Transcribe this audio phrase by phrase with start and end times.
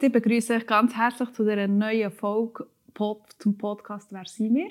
[0.00, 2.66] Gut, ich begrüße euch ganz herzlich zu dieser neuen Folge
[3.38, 4.70] zum Podcast «Wer sind wir?».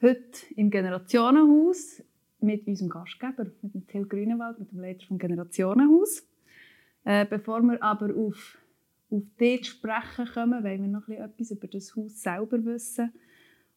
[0.00, 2.00] Heute im Generationenhaus
[2.38, 6.24] mit unserem Gastgeber, mit dem Till Grünewald, mit dem Leiter vom Generationenhaus.
[7.02, 8.56] Äh, bevor wir aber auf,
[9.10, 13.12] auf die sprechen kommen, wollen wir noch etwas über das Haus selber wissen.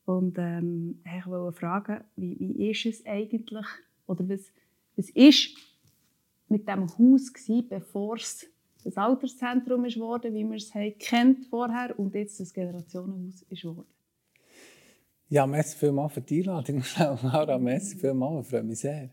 [0.06, 3.66] Und ähm, ich wollte fragen, wie, wie ist es eigentlich,
[4.06, 4.54] oder was,
[4.96, 5.58] was ist
[6.50, 8.48] mit dem Haus gewesen, bevor es
[8.84, 13.86] das Alterszentrum ist worden, wie wir es kennt vorher und jetzt das Generationenhaus ist worden.
[15.30, 17.58] Ja, merci vielmals für die Einladung, Laura.
[17.58, 19.10] Merci vielmals, ich freue mich sehr.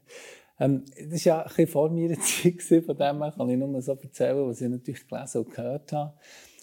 [0.60, 3.82] Ähm, das war ja ein bisschen vor meiner Zeit, von dem her kann ich nur
[3.82, 6.14] so erzählen, was ich natürlich gelesen und gehört habe.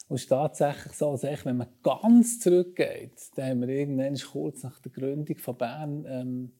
[0.07, 4.63] Und es ist tatsächlich so, dass wenn man ganz zurückgeht, dann haben wir irgendwann kurz
[4.63, 6.51] nach der Gründung von Bern ähm,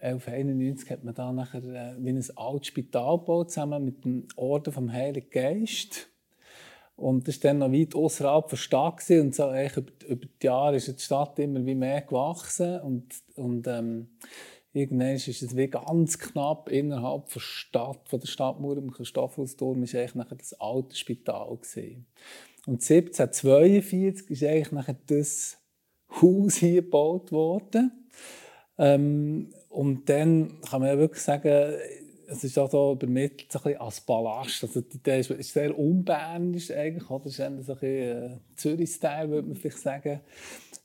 [0.00, 4.72] 1191 hat man da nachher äh, wie ein altes Spital gebaut, zusammen mit dem Orden
[4.72, 6.08] vom Heiligen Geist.
[6.96, 9.02] Und das war dann noch weit außerhalb der Stadt.
[9.10, 12.80] Und so, über, über die Jahre ist die Stadt immer wie mehr gewachsen.
[12.80, 14.08] Und, und ähm,
[14.72, 20.00] irgendwann ist es wie ganz knapp innerhalb der Stadt, von der Stadtmauer im Christophorusturm, war
[20.00, 21.56] eigentlich nachher das alte Spital.
[21.56, 22.06] Gewesen.
[22.66, 25.58] Und 1742 ist eigentlich nachher das
[26.20, 27.90] Haus hier gebaut worden.
[28.78, 31.74] Ähm, und dann kann man ja wirklich sagen,
[32.26, 34.62] es ist auch so übermittelt so ein als Ballast.
[34.64, 37.26] Also die Idee ist, ist sehr unbernisch eigentlich, oder?
[37.26, 40.20] Es ist ein bisschen äh, Zürich-Style, würde man vielleicht sagen.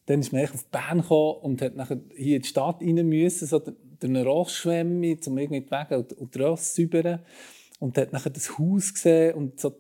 [0.06, 3.48] Dann ist man auf Bern gekommen und hat nachher hier in die Stadt rein müssen,
[3.48, 7.20] so durch eine Rossschwemme, um irgendwie die Wege und, die Ross zu säubern.
[7.80, 9.76] Und hat nachher das Haus gesehen und so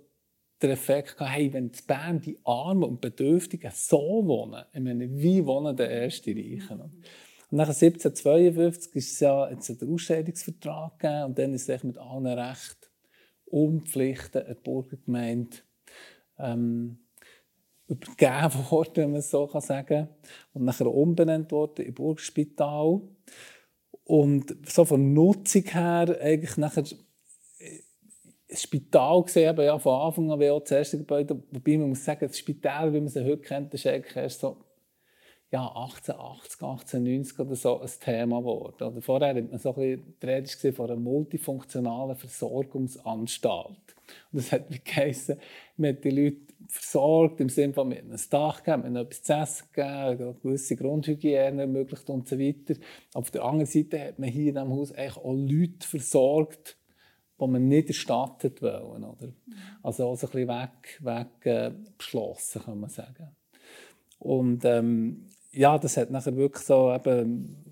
[0.61, 5.09] den Effekt gehabt, hey, wenn in Bern die Armen und Bedürftigen so wohnen, ich meine,
[5.17, 6.77] wie wohnen die ersten Reichen?
[6.77, 7.03] Mhm.
[7.49, 11.97] Und nach 1752 ist es ja jetzt einen Ausstellungsvertrag gegeben und dann ist es mit
[11.97, 12.87] allen Rechten
[13.45, 15.57] und Pflichten der Burgergemeinde
[16.37, 16.99] ähm,
[17.87, 20.09] übergeben worden, wenn man es so kann sagen
[20.53, 23.01] Und nachher umbenannt worden in Burgspital.
[24.03, 26.83] Und so von Nutzung her eigentlich nachher
[27.59, 27.79] äh,
[28.49, 31.41] das Spital gesehen, ja von Anfang an wie auch das erste Gebäude.
[31.51, 34.66] Wobei man muss sagen, das Spital, wie man es heute kennt, ist eigentlich erst so
[35.49, 38.83] ja, 1880, 1890 oder so ein Thema geworden.
[38.83, 43.95] Oder vorher hat man so ein bisschen von einer multifunktionalen Versorgungsanstalt.
[44.31, 45.39] Und das hat geheißen,
[45.77, 49.05] man hat die Leute versorgt, im Sinne von, man hat ein Dach gegeben, man hat
[49.07, 52.75] etwas zu essen gegeben, eine gewisse Grundhygiene ermöglicht und so weiter.
[53.13, 56.77] Auf der anderen Seite hat man hier in diesem Haus eigentlich auch Leute versorgt,
[57.39, 59.05] die man nicht erstattet wollen.
[59.05, 59.31] Oder?
[59.81, 63.29] Also auch so ein bisschen weg, weg äh, beschlossen, kann man sagen.
[64.19, 67.63] Und ähm, ja, das hat nachher wirklich so eben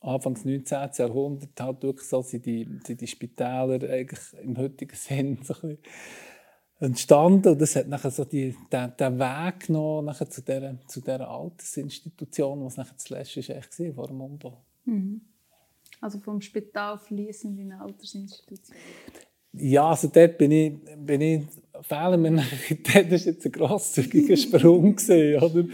[0.00, 0.90] Anfangs 19.
[0.96, 5.78] Jahrhundert halt wirklich so sind die, sind die Spitäler eigentlich im heutigen Sinn so ein
[6.80, 11.00] entstanden und das hat nachher so die, den, den Weg genommen nachher zu dieser, zu
[11.00, 14.62] dieser Altersinstitution, was nachher zuletzt ist echt vor dem Umbau.
[14.84, 15.20] Mhm.
[16.00, 18.76] Also vom Spital fließend in eine Altersinstitution.
[19.58, 21.42] Ja, also dort bin ich, bin ich
[21.72, 22.12] das war
[23.02, 25.68] jetzt ein grosszügiger Sprung gewesen, oder?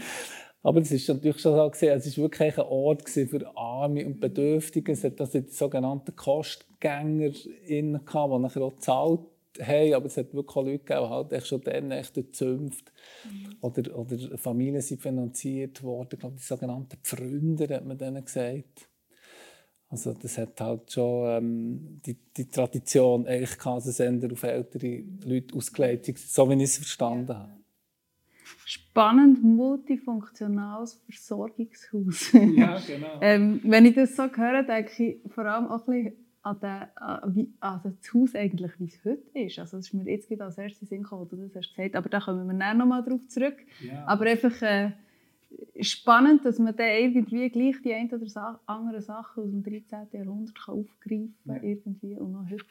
[0.63, 4.19] Aber es ist natürlich schon so gesehen, es ist wirklich ein Ort für Arme und
[4.19, 4.93] Bedürftige.
[4.93, 7.31] Es hat also die sogenannten Kostgänger
[7.67, 9.19] in die nachher auch gezahlt
[9.61, 12.91] haben, aber es hat wirklich auch Leute gegeben, die halt schon dann echt durch Zünft
[13.25, 13.55] mhm.
[13.61, 16.09] oder, oder Familien sind finanziert worden.
[16.13, 18.89] Ich glaube, die sogenannten Pfründer, hat man denen gesagt.
[19.89, 26.17] Also das hat halt schon ähm, die, die Tradition, eigentlich Kasensender auf ältere Leute ausgelegt,
[26.17, 27.51] so wie ich es verstanden habe.
[28.65, 32.31] Spannend, multifunktionales Versorgungshaus.
[32.33, 33.19] ja, genau.
[33.21, 36.97] ähm, wenn ich das so höre, denke ich vor allem auch ein bisschen an, den,
[36.97, 39.59] an, wie, an das Haus eigentlich, wie es heute ist.
[39.59, 42.09] Also das ist mir jetzt als erstes Sinn gekommen, wo du das hast gesagt aber
[42.09, 43.57] da kommen wir dann noch mal drauf zurück.
[43.81, 44.03] Ja.
[44.07, 44.61] Aber einfach...
[44.61, 44.91] Äh,
[45.81, 50.07] spannend, dass man dann irgendwie gleich die ein oder andere Sachen aus dem 13.
[50.11, 51.55] Jahrhundert kann aufgreifen kann.
[51.55, 51.63] Ja.
[51.63, 52.65] Irgendwie, und noch heute,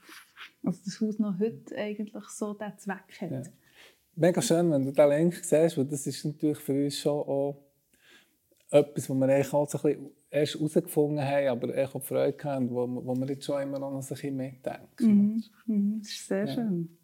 [0.64, 3.30] also das Haus noch heute eigentlich so diesen Zweck hat.
[3.30, 3.42] Ja.
[4.16, 7.64] Mega schön, wenn du den Link siehst, weil das ist natürlich für uns schon auch
[8.70, 12.70] etwas, was wir eigentlich auch so ein bisschen erst herausgefunden haben, aber auch Freude haben,
[12.70, 14.86] wo, wo wir jetzt schon immer noch ein bisschen mitdenken.
[14.98, 15.44] Mhm.
[15.66, 15.98] Mhm.
[16.00, 16.54] Das ist sehr ja.
[16.54, 16.98] schön.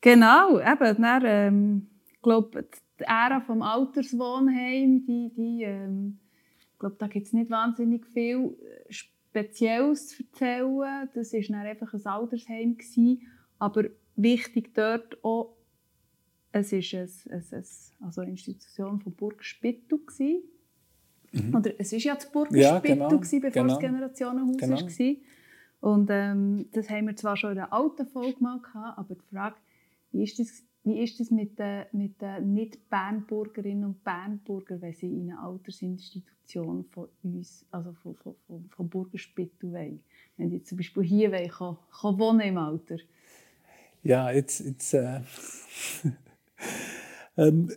[0.00, 1.86] Genau, eben, dann, ähm,
[2.22, 2.66] glaube,
[3.00, 6.18] die Ära vom Alterswohnheim, die, die ähm,
[6.72, 11.08] ich glaube, da gibt es nicht wahnsinnig viel äh, Spezielles zu erzählen.
[11.14, 12.76] Das war dann einfach ein Altersheim.
[12.76, 13.22] Gewesen.
[13.58, 13.84] Aber
[14.16, 15.56] wichtig dort auch,
[16.52, 17.64] es war ein, ein,
[18.00, 20.00] also eine Institution von Burg Spittu.
[21.32, 21.54] Mhm.
[21.54, 23.74] Oder es war ja das Burg ja, Spittu, genau, gewesen, bevor genau.
[23.74, 24.80] das Generationenhaus genau.
[24.80, 25.90] war.
[25.92, 29.34] Und ähm, das haben wir zwar schon in der alten Folge mal gehabt, aber die
[29.34, 29.56] Frage,
[30.12, 35.12] wie ist das wie ist das mit den, mit den Nicht-Bernburgerinnen und Bernburgern, wenn sie
[35.12, 40.00] in eine Altersinstitution von uns, also von, von, von, von Burgerspittel wollen?
[40.36, 42.96] Wenn die zum Beispiel hier wollen, kann, kann wohnen im Alter?
[44.02, 44.60] Ja, jetzt...
[44.60, 45.20] jetzt äh,
[47.36, 47.70] ähm,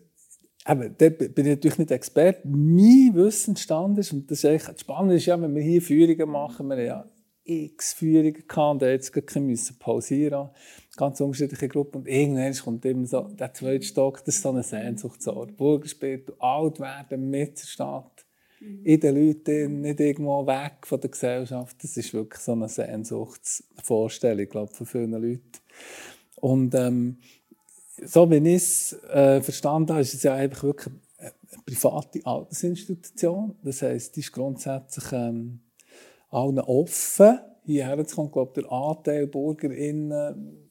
[0.65, 2.47] aber da bin ich natürlich nicht Experte.
[2.47, 6.29] Mein Wissensstand ist, und das ist eigentlich, das Spannende ist ja, wenn wir hier Führungen
[6.29, 7.05] machen, wir ja
[7.45, 10.49] x Führungen gehabt und jetzt müssen pausieren.
[10.95, 12.01] Ganz unterschiedliche Gruppen.
[12.01, 15.57] Und irgendwann kommt immer so, der zweite Stock, das ist so eine Sehnsuchtsort.
[15.57, 18.25] Burgerspiel, alt werden mit der Stadt,
[18.59, 18.85] mhm.
[18.85, 21.83] in den Leuten, nicht irgendwo weg von der Gesellschaft.
[21.83, 25.51] Das ist wirklich so eine Sehnsuchtsvorstellung, glaube ich, von vielen Leuten.
[26.35, 27.17] Und ähm,
[28.03, 31.31] so wie ich es äh, verstanden habe, ist es ja einfach wirklich eine
[31.65, 33.55] private Altersinstitution.
[33.63, 35.62] Das heisst, die ist grundsätzlich ähm,
[36.33, 38.27] allen offen, hierher zu kommen.
[38.27, 40.67] Ich glaube, der Anteil BürgerInnen,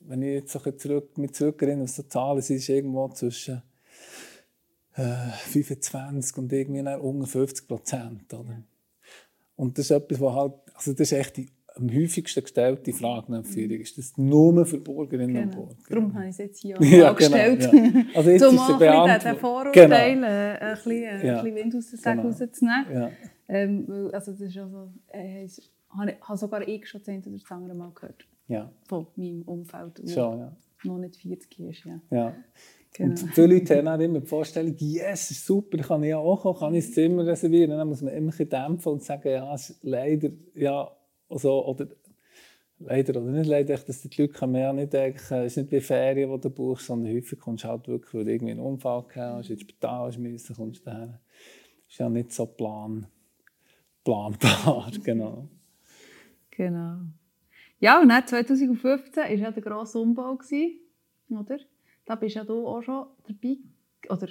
[0.00, 3.62] wenn ich jetzt so zurück, mit zurückerinnere, was die Zahlen sind, ist irgendwo zwischen
[4.94, 8.34] äh, 25 und irgendwie unter 50 Prozent.
[9.56, 13.30] Und das ist etwas, was halt, also das ist echt die am häufigsten gestellte Frage
[13.30, 13.80] nach Führung.
[13.80, 15.62] Ist das nur für Bürgerinnen genau.
[15.62, 15.94] und Bürger?
[15.94, 17.70] Darum habe ich es jetzt hier ja, gestellt.
[17.70, 18.04] Genau, ja.
[18.14, 20.26] Also jetzt um ist auch den Vorurteilen genau.
[20.26, 21.38] Ein, bisschen, äh, ja.
[21.38, 22.28] ein bisschen Wind aus der Säge genau.
[22.28, 22.86] rauszunehmen.
[22.92, 23.10] Ja.
[23.48, 25.48] Ähm, also das ist also, äh,
[25.90, 28.26] habe sogar ich schon das oder das andere Mal gehört.
[28.48, 28.70] Ja.
[28.88, 30.56] Von meinem Umfeld, schon, ja.
[30.84, 31.84] noch nicht 40 ist.
[31.84, 32.00] Ja.
[32.10, 32.34] ja.
[32.96, 33.10] Genau.
[33.10, 36.40] Und viele Leute haben auch immer die Vorstellung, yes, ist super, kann ich ja auch
[36.40, 37.70] kommen, kann ich das Zimmer reservieren.
[37.70, 40.90] dann muss man immer ein dämpfen und sagen, ja, es ist leider, ja,
[41.28, 41.88] also, oder
[42.78, 46.32] leider oder nicht leider, dass die Leute mehr nicht denken, es ist nicht wie Ferien,
[46.32, 49.38] die du buchst, sondern häufig kommst du halt wirklich, weil du irgendwie einen Unfall gehabt
[49.38, 51.20] hast, ins Spital müssen, kommst du daher.
[51.84, 53.06] Das ist ja nicht so plan,
[54.06, 55.48] planbar, genau.
[56.50, 57.00] Genau.
[57.80, 60.38] Ja, und dann 2015 war ja der grosse Umbau,
[61.28, 61.58] oder?
[62.06, 63.56] Da bist ja du auch schon dabei,
[64.08, 64.28] oder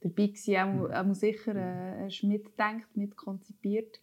[0.00, 4.00] dabei gewesen, auch, auch sicher, äh, hast mitgedacht, mitkonzipiert.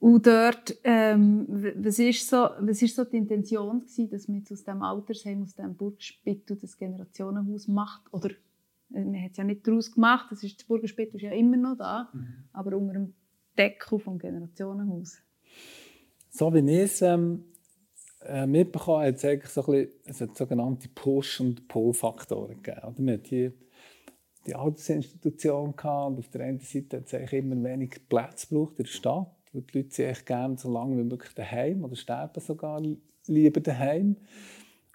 [0.00, 1.46] Und dort, ähm,
[1.76, 5.42] was ist so, was ist so die Intention gewesen, dass man jetzt aus dem Altersheim,
[5.42, 8.02] aus dem Burgspittel das Generationenhaus macht?
[8.12, 8.30] Oder
[8.92, 11.56] äh, man hat es ja nicht daraus gemacht, das, ist, das Burgspittel ist ja immer
[11.56, 12.44] noch da, mhm.
[12.52, 13.14] aber unter dem
[13.56, 15.18] Deckel vom Generationenhaus.
[16.30, 17.44] So wie ich es ähm,
[18.22, 22.80] äh, mitbekommen habe, so ein bisschen, es sogenannte Push- und Pull-Faktoren gegeben.
[22.82, 23.02] Oder?
[23.02, 23.52] Man hier
[24.46, 28.90] die Altersinstitution und auf der einen Seite hat es immer weniger Plätze gebraucht in der
[28.90, 32.82] Stadt weil die Leute sind gerne so lange wie möglich daheim oder sterben sogar
[33.26, 34.16] lieber daheim.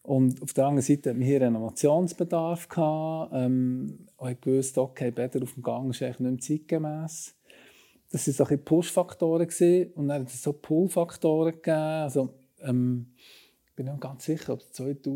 [0.04, 2.68] Und auf der anderen Seite hatten wir hier Renovationsbedarf.
[3.32, 7.36] Ähm, und gewusst, okay, Bäder auf dem Gang ist eigentlich nicht mehr zeitgemäß.
[8.12, 9.48] Das waren so Push-Faktoren.
[9.96, 11.78] Und dann hat es so Pull-Faktoren gegeben.
[11.78, 13.14] Also, ähm,
[13.66, 15.08] ich bin nicht ganz sicher, ob es 2008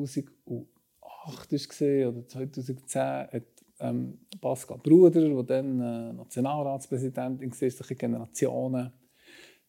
[0.42, 3.44] war oder 2010 hat
[3.80, 8.94] ähm, Pascal Bruder, der dann äh, Nationalratspräsidentin war, solche Generationen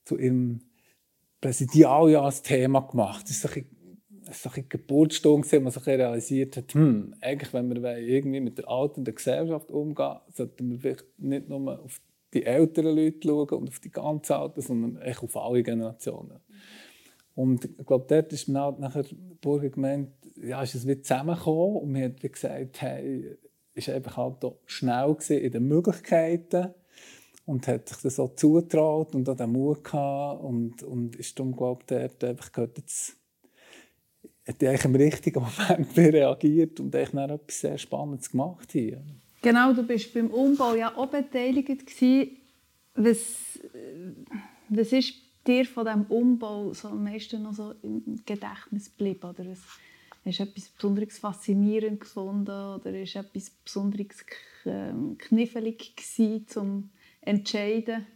[0.04, 0.60] zu ihrem
[1.40, 3.28] Präsidialjahr als Thema gemacht.
[3.28, 8.40] Das war eine, eine Geburtsstunde, wo man sich realisiert hat, hm, eigentlich, wenn wir irgendwie
[8.40, 13.60] mit der alternden Gesellschaft umgehen, sollten wir vielleicht nicht nur auf die älteren Leute schauen
[13.60, 16.40] und auf die ganz Alten, sondern echt auf alle Generationen.
[17.34, 19.04] Und ich glaube, dort ist man halt nachher
[19.40, 23.36] Burger gemeint, ja, ist es wieder zusammengekommen und man hat gesagt, hey,
[23.74, 26.74] ist einfach halt schnell in den Möglichkeiten
[27.44, 31.56] und hat sich das so zutraut und auch den Mut gehabt und, und ist darum,
[31.56, 33.16] glaube ich, dort einfach gehört jetzt
[34.46, 39.02] hat eigentlich im richtigen Moment reagiert und echt etwas sehr Spannendes gemacht hier.
[39.44, 41.68] Genau, du bist beim Umbau ja auch beteiligt.
[42.94, 43.58] Was,
[44.70, 45.14] was ist
[45.46, 49.28] dir von diesem Umbau so am meisten noch so im Gedächtnis geblieben?
[49.28, 49.60] Oder was,
[50.24, 54.24] hast du etwas besonders faszinierend gefunden oder ist etwas besonders
[55.18, 58.06] knifflig gewesen, um entscheiden?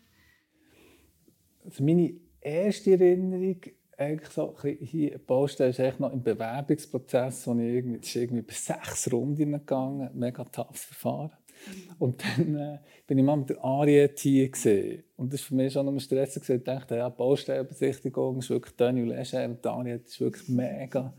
[1.63, 3.61] Also meine erste Erinnerung
[3.99, 8.65] eigentlich so hier Baustelle ist eigentlich noch im Bewerbungsprozess, wo ich irgendwie, ist irgendwie bis
[8.65, 11.33] sechs Runden gegangen, mega toughes Verfahren.
[11.67, 11.95] Mhm.
[11.99, 15.03] Und dann äh, bin ich mal mit der Ariette hier gesehen.
[15.17, 16.37] Und das war für mich schon noch ein Stress.
[16.37, 21.13] Ich dachte, ja, Baustellenbesichtigung ist wirklich Daniel Leger und die Ariette ist wirklich mega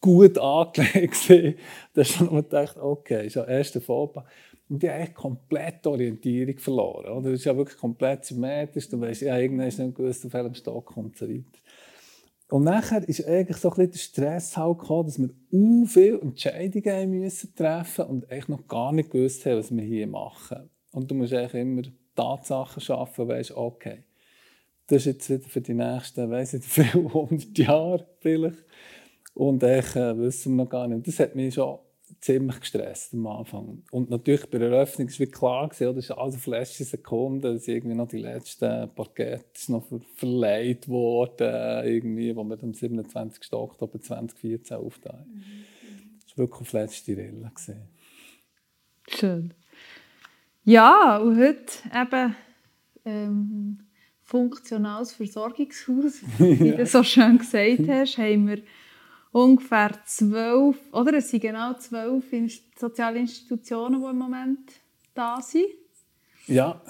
[0.00, 1.30] gut angelegt.
[1.92, 4.24] Da ist schon gedacht, okay, ist ja erster Vorbau.
[4.68, 7.12] Und die haben komplett die Orientierung verloren.
[7.12, 7.30] Oder?
[7.30, 8.88] Das ist ja wirklich komplett symmetrisch.
[8.88, 11.58] Du weißt, ja, irgendwann ist nicht gewusst, auf welchem Stock kommt und so weiter.
[12.48, 16.20] Und nachher ist eigentlich so ein bisschen der Stress halt gekommen, dass wir u viele
[16.20, 20.70] Entscheidungen müssen treffen und eigentlich noch gar nicht gewusst haben, was wir hier machen.
[20.92, 21.82] Und du musst eigentlich immer
[22.14, 24.04] Tatsachen schaffen, weißt, okay,
[24.86, 28.64] das ist jetzt wieder für die nächsten, weiß nicht, viele hundert Jahre vielleicht.
[29.34, 31.06] Und ich äh, wissen wir noch gar nicht.
[31.06, 31.78] Das hat mich schon
[32.20, 33.82] ziemlich gestresst am Anfang.
[33.90, 37.94] Und natürlich bei der Eröffnung war klar, gewesen, das ist alles letzte Sekunde, dass irgendwie
[37.96, 39.84] noch die letzten Parkette noch
[40.16, 43.52] verleiht worden, irgendwie, wo wir am 27.
[43.52, 45.32] Oktober 2014 auftaten.
[45.32, 45.42] Mhm.
[46.24, 47.50] Das war wirklich auf letzte Rille.
[47.54, 47.88] Gewesen.
[49.08, 49.54] Schön.
[50.64, 52.36] Ja, und heute eben
[53.04, 53.78] ähm,
[54.22, 56.76] funktionales Versorgungshaus, wie ja.
[56.76, 58.62] du so schön gesagt hast, haben wir
[59.32, 62.24] ungefähr zwölf, oder es sind genau zwölf
[62.76, 64.72] soziale Institutionen, die im Moment
[65.14, 65.66] da sind.
[66.46, 66.80] Ja,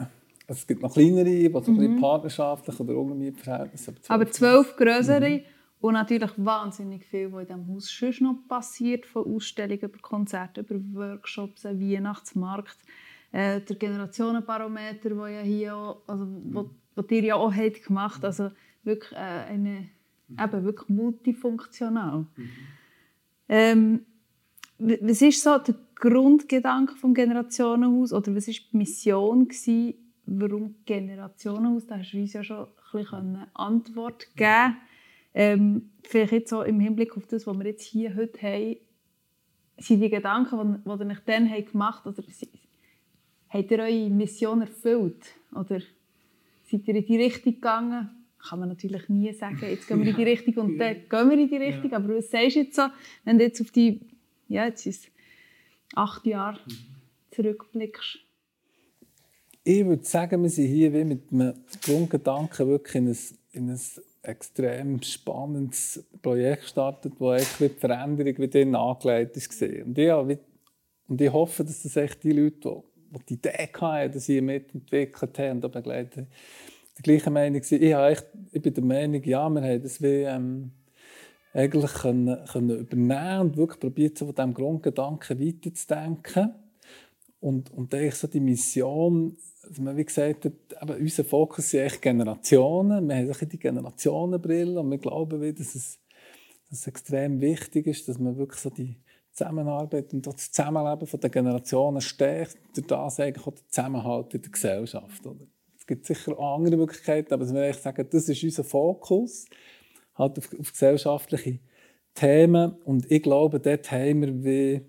[0.47, 2.01] es gibt noch kleinere, die so mhm.
[2.01, 5.41] partnerschaftlich oder Untermietverhältnisse Aber zwölf größere mhm.
[5.81, 10.61] und natürlich wahnsinnig viel, was in diesem Haus schon noch passiert, von Ausstellungen über Konzerte,
[10.61, 12.77] über Workshops, Weihnachtsmarkt,
[13.33, 18.25] äh, der Generationenbarometer, wo ja hier auch, also, wo, wo ihr ja auch habt gemacht
[18.25, 18.51] also
[18.85, 19.89] wirklich äh, eine
[20.31, 22.27] eben wirklich multifunktional.
[22.37, 22.51] Mhm.
[23.49, 24.07] Ähm,
[24.79, 29.95] was ist so der Grundgedanke vom Generationenhaus oder was ist die Mission gewesen,
[30.27, 31.87] warum Generationenhaus?
[31.87, 34.77] Da hast du uns ja schon ein bisschen eine Antwort geben.
[35.33, 38.77] Ähm, vielleicht jetzt so im Hinblick auf das, was wir jetzt hier heute haben,
[39.79, 42.29] sind die Gedanken, die, die ihr dann gemacht habt, oder
[43.51, 45.27] habt ihr eure Mission erfüllt?
[45.55, 45.81] Oder
[46.65, 50.17] seid ihr in die Richtung gegangen, kann man natürlich nie sagen, jetzt gehen wir in
[50.17, 51.91] die Richtung und dann gehen wir in die Richtung.
[51.91, 51.97] Ja.
[51.97, 52.83] Aber was sagst du jetzt so,
[53.25, 54.01] wenn du jetzt auf die,
[54.49, 55.09] ja, jetzt ist
[55.95, 56.61] acht Jahre
[57.31, 58.19] zurückblickst?
[59.65, 63.19] Ich würde sagen, wir sind hier wie mit einem Grundgedanken wirklich in ein,
[63.53, 63.81] in ein
[64.23, 70.23] extrem spannendes Projekt gestartet, wo die Veränderung wieder angelegt war.
[70.23, 70.39] Und ich,
[71.09, 75.39] und ich hoffe, dass das echt die Leute, die die Idee hatten, dass sie mitentwickelt
[75.39, 76.27] haben und begleitet haben,
[76.97, 80.73] der gleichen Meinung Ich, echt, ich bin der Meinung, ja, wir haben das wie, ähm,
[81.53, 86.55] eigentlich können, können übernehmen und wirklich probiert, so von diesem Grundgedanken weiterzudenken.
[87.41, 89.37] Und, und eigentlich so die Mission,
[89.67, 93.09] dass man wie gesagt hat, eben, unser Fokus sind echt Generationen.
[93.09, 95.99] Wir haben die Generationenbrille und wir glauben, wie, dass, es,
[96.69, 98.97] dass es extrem wichtig ist, dass man wirklich so die
[99.33, 104.51] Zusammenarbeit und das Zusammenleben der Generationen stärkt, durch das eigentlich auch der Zusammenhalt in der
[104.51, 105.27] Gesellschaft.
[105.27, 105.47] Oder?
[105.87, 109.45] Es gibt sicher andere Möglichkeiten, aber ich würde sagen, das ist unser Fokus
[110.17, 111.61] halt auf, auf, gesellschaftliche
[112.13, 112.73] Themen.
[112.85, 114.81] Und ich glaube, dort haben wir wie,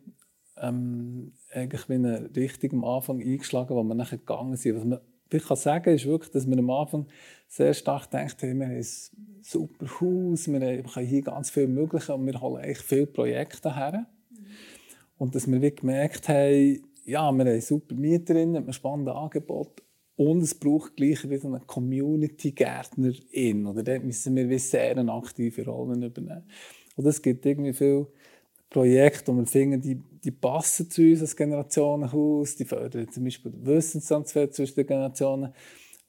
[0.59, 4.75] ähm, eigentlich wie eine Richtung am Anfang eingeschlagen, wo wir nachher gegangen sind.
[4.75, 4.99] Was man
[5.31, 7.05] ich kann sagen, ist wirklich, dass wir am Anfang
[7.47, 8.87] sehr stark gedacht haben, wir haben ein
[9.43, 14.07] super Haus, wir haben hier ganz viel Mögliche und wir holen eigentlich viele Projekte her.
[15.19, 19.83] Und dass wir wie gemerkt haben, ja, wir haben super Mieterinnen, ein spannendes Angebot,
[20.17, 23.67] und es braucht gleich wieder eine Community-Gärtnerin.
[23.67, 26.41] Oder dort müssen wir wie sehr eine aktive Rolle übernehmen.
[26.95, 28.07] Und es gibt irgendwie viele
[28.71, 32.55] Projekte, wo wir finden, die, die passen zu uns als Generationenhaus.
[32.55, 35.53] Die fördern zum Beispiel den Wissenstransfer zwischen den Generationen.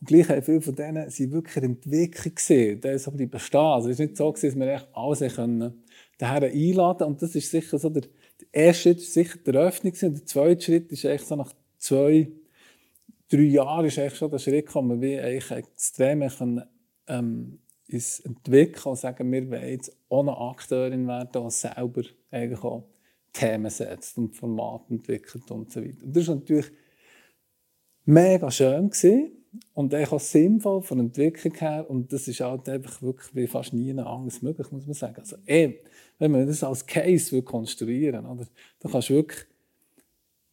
[0.01, 2.81] Und gleich haben viele von denen sind wirklich Entwicklung gesehen.
[2.81, 3.61] Das ist aber die bestehen.
[3.61, 5.83] Also es ist nicht so, dass wir echt alles können
[6.17, 9.93] daher einladen Und das ist sicher so der, der erste Schritt, sicher der Öffnung.
[9.93, 12.33] Und der zweite Schritt ist echt so nach zwei
[13.29, 16.63] drei Jahren ist eigentlich schon der Schritt gekommen, wie eigentlich extrem können,
[17.07, 17.59] ähm,
[17.91, 22.85] uns entwickeln und sagen, wir wollen jetzt eine Akteurin werden, die selber eigentlich auch
[23.33, 26.05] Themen setzt und Formate entwickelt und so weiter.
[26.05, 26.71] Und das war natürlich
[28.05, 29.33] mega schön gewesen
[29.75, 33.73] und auch sinnvoll von der Entwicklung her und das ist halt einfach wirklich wie fast
[33.73, 35.17] nie anders möglich, muss man sagen.
[35.19, 35.81] Also, ey,
[36.19, 38.47] wenn man das als Case konstruieren will,
[38.81, 39.47] dann kannst du wirklich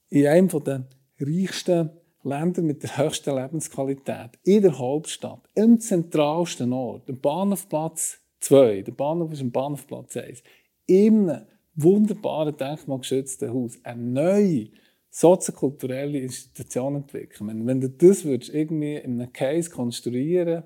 [0.09, 0.87] in einem der
[1.19, 1.89] reichsten
[2.25, 8.91] Länder mit der höchsten Lebensqualität in der Hauptstadt, im zentralsten Ort, am Bahnhofplatz 2, der
[8.91, 10.43] Bahnhof ist am Bahnhofplatz 1,
[10.87, 14.69] in einem wunderbaren denkmalgeschützten Haus eine neue
[15.09, 17.65] soziokulturelle Institution entwickeln.
[17.65, 20.63] Wenn du das würdest, irgendwie in einem Case konstruieren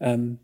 [0.00, 0.38] ähm,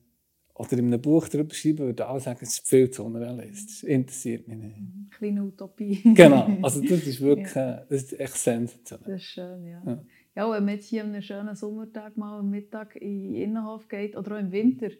[0.54, 3.82] oder in einem Buch darüber schreiben, würde alle sagen, es ist viel zu unrealistisch.
[3.82, 4.76] Interessiert mich nicht.
[4.76, 6.00] Eine kleine Utopie.
[6.14, 6.48] genau.
[6.62, 7.78] Also das ist wirklich ja.
[7.78, 9.14] Äh, das ist echt sensationell.
[9.14, 9.82] Das ist schön, ja.
[9.84, 9.98] ja.
[10.36, 10.50] ja.
[10.52, 14.36] wenn man jetzt hier einen schönen Sommertag mal am Mittag in den Innenhof geht oder
[14.36, 14.90] auch im Winter,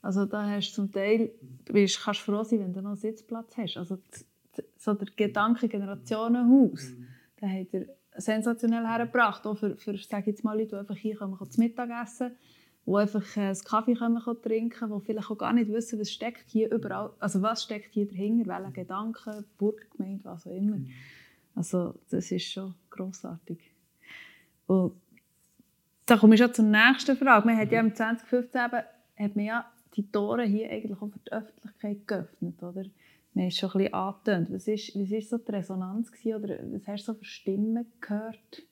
[0.00, 1.32] also da hast du zum Teil,
[1.66, 3.76] bist, kannst du froh sein, wenn du noch einen Sitzplatz hast.
[3.76, 3.98] Also
[4.78, 7.06] so der Gedanke Generationenhaus, mhm.
[7.40, 9.46] den hat er sensationell hergebracht.
[9.46, 12.32] Auch für, für sage jetzt mal Leute, die einfach hier kommen, zum Mittagessen
[12.86, 16.10] die einfach äh, einen Kaffee können trinken können, die vielleicht auch gar nicht wissen, was
[16.10, 20.76] steckt hier überall, also was steckt hier dahinter, welche Gedanken, Burgergemeinde, was auch immer.
[20.76, 20.88] Mhm.
[21.54, 23.58] Also das ist schon grossartig.
[24.66, 24.92] Und
[26.06, 27.46] da komme ich schon zur nächsten Frage.
[27.46, 28.82] Man hat ja im 2015 eben,
[29.16, 32.84] hat man ja die Tore hier eigentlich auch für die Öffentlichkeit geöffnet, oder?
[33.34, 34.52] wir haben es schon ein bisschen angetönt.
[34.52, 37.24] Was war ist, was ist so die Resonanz gewesen, oder was hast du so für
[37.24, 38.62] Stimmen gehört?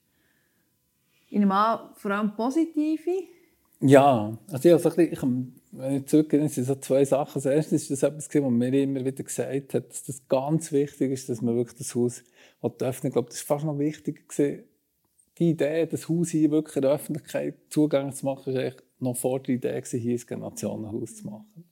[1.31, 3.29] Nehme an, vor allem positive.
[3.85, 5.23] Ja, also ich, also ich,
[5.73, 7.35] wenn ich zurückgehe, sind so zwei Sachen.
[7.35, 11.11] Das erste ist das etwas, was mir immer wieder gesagt hat, dass das ganz wichtig
[11.11, 12.23] ist, dass man wirklich das Haus
[12.61, 14.23] öffnen Ich glaube, das war fast noch wichtiger.
[14.23, 14.63] Gewesen.
[15.39, 19.41] Die Idee, das Haus hier wirklich in der Öffentlichkeit zugänglich zu machen, war noch vor
[19.41, 21.65] der Idee, hier ein Nationenhaus zu machen.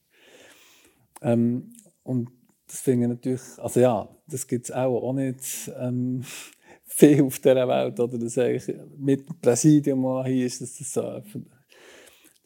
[1.23, 2.31] Ähm, und
[2.67, 6.25] das finde ich natürlich, also ja, das gibt es auch, auch nicht ähm,
[6.87, 11.03] viel auf dieser Welt, oder dass eigentlich mit dem Präsidium hier ist, dass das so
[11.03, 11.60] öffentlich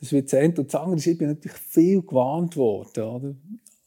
[0.01, 0.55] das wie das eine.
[0.55, 3.05] Und das andere ist, ich bin natürlich viel gewarnt worden.
[3.05, 3.35] Oder?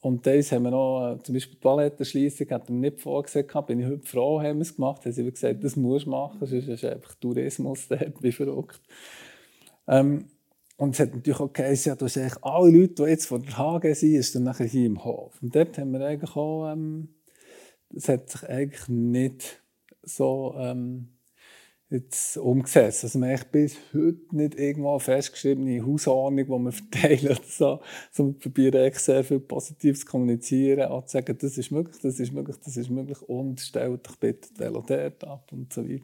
[0.02, 3.80] Und das haben wir noch, äh, zum Beispiel die Toilettenschliessung hat man nicht vorgesehen, bin
[3.80, 5.04] ich heute froh, haben wir es gemacht.
[5.06, 8.82] Haben sie gesagt, das musst du machen, sonst ist einfach Tourismus dort, wie verrückt.
[9.88, 10.26] Ähm,
[10.78, 13.42] und es hat natürlich auch geheißen, ja, du hast eigentlich alle Leute, die jetzt von
[13.42, 15.42] der sind, sind dann nachher hier im Hof.
[15.42, 17.10] Und dort haben wir eigentlich auch, ähm,
[17.90, 19.64] das hat sich eigentlich nicht
[20.04, 21.17] so ähm,
[21.90, 23.04] jetzt umgesetzt.
[23.04, 27.40] Also man hat bis heute nicht irgendwo eine festgeschriebene Hausordnung, die wir verteilen.
[27.48, 27.80] So.
[28.10, 31.98] Also wir probieren echt sehr viel Positives zu kommunizieren, auch zu sagen, das ist möglich,
[32.02, 35.72] das ist möglich, das ist möglich und stellt doch bitte die Velo dort ab und
[35.72, 36.04] so weiter.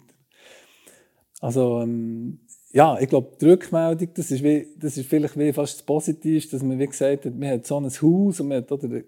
[1.41, 2.39] Also ähm,
[2.71, 6.55] ja, ich glaube, die Rückmeldung, das ist, wie, das ist vielleicht wie fast das Positivste,
[6.55, 9.03] dass man wie gesagt hat, man hat so ein Haus und man hat den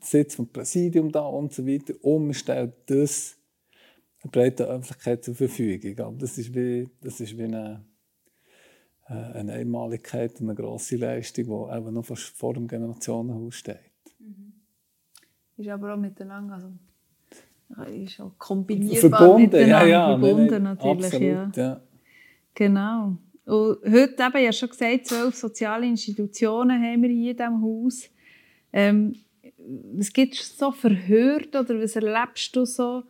[0.00, 3.37] Sitz vom Präsidium da und so weiter und man stellt das
[4.26, 5.98] breiten Öffentlichkeit zur Verfügung.
[6.04, 7.84] Aber das ist wie, das ist wie eine,
[9.08, 13.78] äh, eine Einmaligkeit und eine grosse Leistung, die eben noch fast vor dem Generationenhaus steht.
[14.18, 14.52] Mhm.
[15.56, 16.72] Ist aber auch miteinander, also
[17.92, 21.04] ist auch kombinierbar verbunden, miteinander, ja, ja, verbunden nein, natürlich.
[21.06, 21.62] absolut, ja.
[21.64, 21.80] ja.
[22.54, 23.16] Genau.
[23.44, 28.10] Und heute eben, ja schon gesagt, zwölf soziale Institutionen haben wir hier in diesem Haus.
[28.72, 29.14] Ähm,
[29.94, 33.02] was gibt es so verhört oder was erlebst du so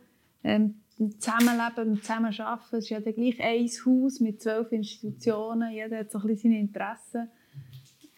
[0.44, 2.76] ähm, Zusammenleben, im Zusammenarbeiten.
[2.76, 5.72] Es ist ja gleich ein Haus mit zwölf Institutionen.
[5.72, 7.28] Jeder hat so ein bisschen seine Interessen.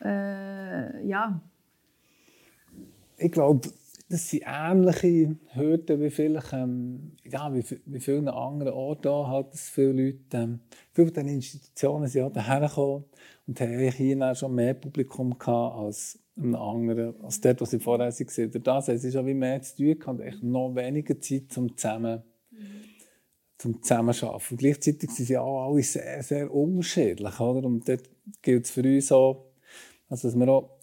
[0.03, 1.41] Äh, ja.
[3.19, 3.69] Ich glaube,
[4.09, 9.69] das sind ähnliche Hürden wie vielleicht ähm, ja, wie, wie vielen anderen Orten halt, dass
[9.69, 10.61] viele Leute, ähm,
[10.93, 13.05] viele dieser Institutionen sind auch dahergekommen
[13.47, 18.09] und haben hier schon mehr Publikum gehabt als einem anderen, als dort, was sie vorher
[18.09, 18.51] waren.
[18.51, 22.23] Durch das es ist auch wie mehr zu tun gehabt, noch weniger Zeit zum zusammen
[23.61, 24.57] zum Zusammenarbeiten.
[24.57, 27.41] Gleichzeitig sind sie auch alle sehr, sehr unterschiedlich.
[27.41, 27.67] Oder?
[27.67, 28.09] Und dort
[28.43, 29.53] gilt es für uns auch,
[30.09, 30.79] also was wir auch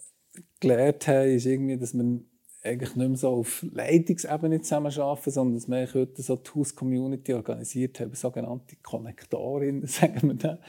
[0.59, 2.19] gelernt haben, ist irgendwie, dass wir
[2.63, 7.99] eigentlich nicht mehr so auf Leitungsebene zusammenarbeiten, sondern dass wir heute so die Haus-Community organisiert
[7.99, 10.59] haben, sogenannte Konnektorinnen, sagen wir dann.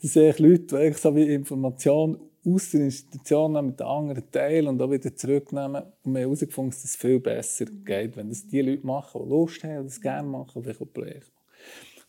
[0.00, 4.68] Das sind Leute, die eigentlich so wie Informationen aus der Institution mit den anderen teilen
[4.68, 5.82] und auch wieder zurücknehmen.
[6.04, 9.30] Und wir haben herausgefunden, dass es viel besser geht, wenn das die Leute machen, die
[9.30, 11.35] Lust haben, die das gerne machen, vielleicht auch Projekte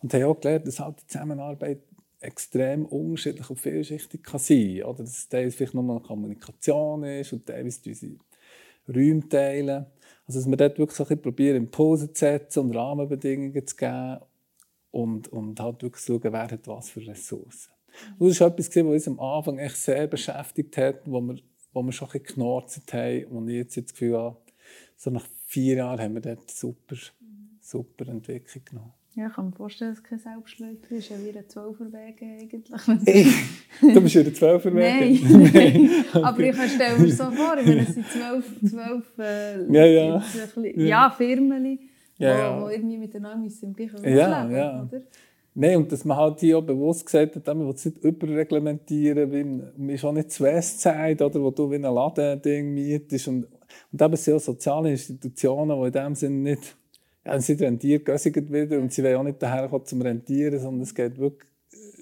[0.02, 1.82] und haben auch gelernt, dass halt die Zusammenarbeit
[2.20, 4.96] extrem unterschiedlich und vielschichtig kann sein kann.
[4.98, 8.18] Dass es vielleicht nur eine Kommunikation ist und teilweise unsere
[8.88, 9.86] Räume teilen.
[10.26, 14.20] Also dass wir dort wirklich so ein probieren, Impulse zu setzen und Rahmenbedingungen zu geben
[14.92, 17.72] und, und halt wirklich schauen, wer hat was für Ressourcen.
[18.20, 21.40] Und das war etwas, was uns am Anfang echt sehr beschäftigt hat, wo wir,
[21.74, 24.38] wo wir schon ein bisschen geknorzt haben und ich jetzt das Gefühl habe,
[24.96, 26.96] so nach vier Jahren haben wir dort super,
[27.62, 28.94] super Entwicklung genommen.
[29.18, 31.10] Ja, ich kann mir vorstellen, dass es kein Selbstläufer ist.
[31.10, 32.64] Ja, wie ein Zwölferweg eigentlich.
[33.82, 33.94] Ich?
[33.94, 35.24] Du bist ja ein Zwölferweg?
[35.24, 35.52] Nein.
[35.54, 36.24] Nein.
[36.24, 40.18] Aber ich stelle mir so vor, ich meine, es sind zwölf, zwölf äh, ja, ja.
[40.18, 41.10] Bisschen, ja.
[41.10, 41.80] Firmen,
[42.20, 42.62] ja, ja.
[42.62, 44.84] Wo, irgendwie miteinander müssen im gleichen ja, leben, ja.
[44.84, 45.02] oder?
[45.56, 49.32] Nein, und dass man halt hier auch bewusst gesagt hat, man will es nicht überreglementieren,
[49.32, 53.30] weil man ist auch nicht zu Westzeit, oder, wo du wie ein Ladending mietest.
[53.30, 53.48] Und,
[53.92, 56.78] und eben sind auch soziale Institutionen, die in dem Sinne nicht
[57.28, 60.96] ja, sie rentiert gössigen wieder und sie wollen auch nicht daherkommen zum Rentieren, sondern es
[60.96, 61.50] geht wirklich,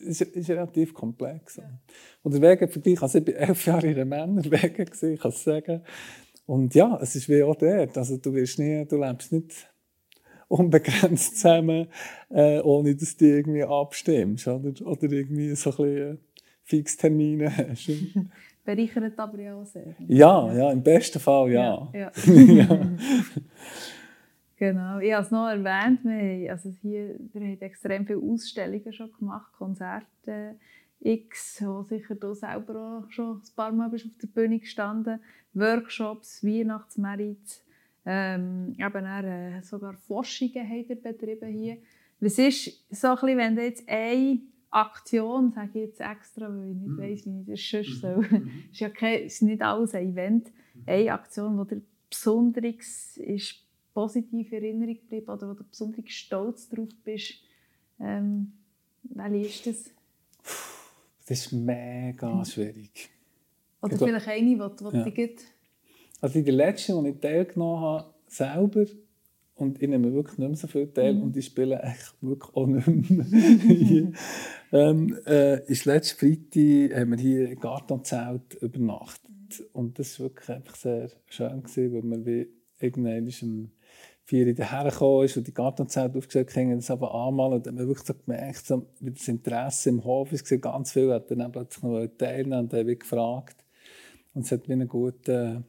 [0.05, 1.57] ist, ist relativ komplex.
[1.57, 1.63] Ja.
[2.23, 4.83] Und der Wegevergleich, also ich war elf Jahre in der Männerwege,
[5.13, 5.81] ich kann es sagen.
[6.45, 9.67] Und ja, es ist wie auch dort, also du, wirst nie, du lebst nicht
[10.47, 11.87] unbegrenzt zusammen,
[12.29, 16.17] äh, ohne dass du irgendwie abstimmst oder, oder irgendwie so ein bisschen äh,
[16.63, 17.89] Fixtermine hast.
[18.63, 19.95] Bereichert aber ja auch sehr.
[20.07, 21.87] Ja, ja, im besten Fall ja.
[21.93, 22.11] ja.
[22.25, 22.67] ja.
[24.57, 28.93] Genau, ich habe es noch erwähnt, wir haben, also hier, wir haben extrem viele Ausstellungen
[28.93, 30.55] schon gemacht, Konzerte
[31.01, 35.19] X, wo sicher du selber auch schon ein paar Mal bist auf der Bühne gestanden,
[35.53, 37.59] Workshops, Weihnachtsmärkte,
[38.05, 41.77] ähm, eben auch, äh, sogar Forschungen haben wir betrieben hier.
[42.21, 44.39] Was ist so ein bisschen, wenn du jetzt eine
[44.69, 46.97] Aktion, sage ich jetzt extra, weil ich nicht mhm.
[46.97, 48.51] weiss, wie ich das sonst soll, mhm.
[48.71, 50.51] ist ja kein, ist nicht alles ein Event,
[50.85, 53.64] eine Aktion, die dir Besonderes ist
[53.95, 57.35] positiv in Erinnerung geblieben oder wo du besonders stolz drauf bist?
[57.99, 58.51] Ähm,
[59.03, 59.91] welche ist das?
[61.27, 63.09] Das ist mega schwierig.
[63.81, 65.03] Oder glaub, vielleicht eine, die, die ja.
[65.03, 65.45] dich
[66.21, 68.85] Also in der letzten, die ich teilgenommen habe, selber,
[69.55, 71.23] und ich nehme wirklich nicht mehr so viel teil mhm.
[71.23, 74.11] und ich spiele eigentlich wirklich auch nicht mehr.
[74.73, 79.31] ähm, äh, ist letzten Freitag haben wir hier im Gartenzelt übernachtet.
[79.71, 82.47] Und das war wirklich einfach sehr schön, gewesen, weil wir wie
[82.79, 83.25] irgendwann
[84.25, 87.53] vier daher gekommen ist und die Gartenzelt aufgestellt haben, das aber anmalen.
[87.53, 90.91] Und dann haben wir wirklich so gemerkt, so, wie das Interesse im Hof ist, ganz
[90.91, 93.63] viel hat dann plötzlich noch teilnehmen und haben gefragt.
[94.33, 95.65] Und es hat wie einen guten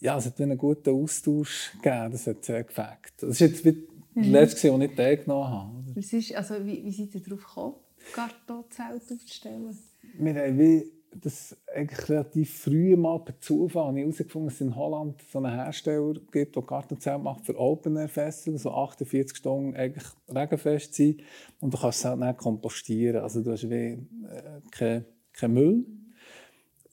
[0.00, 2.12] ja, es hat einen guten Austausch gegeben.
[2.12, 3.12] Das hat sehr gefällt.
[3.18, 3.86] Das ist jetzt wie mhm.
[4.14, 5.84] das letzte, was ich teilgenommen habe.
[5.94, 7.74] Was ist, also, wie, wie seid ihr darauf gekommen,
[8.14, 9.78] Gartenzelt aufzustellen?
[10.18, 15.22] Wir haben wie das eigentlich relativ früh mal per Zufall herausgefunden, dass es in Holland
[15.30, 20.04] so einen Hersteller gibt, der Gartenzelt macht für Open Air Festival, so 48 Stunden eigentlich
[20.28, 21.16] regenfest sein
[21.60, 25.86] und du kannst es halt nicht kompostieren, also du hast wie äh, keinen kein Müll